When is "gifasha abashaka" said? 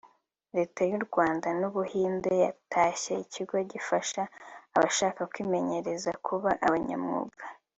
3.71-5.21